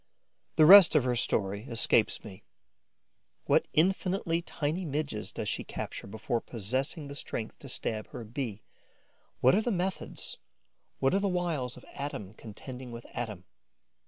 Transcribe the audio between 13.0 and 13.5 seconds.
atom?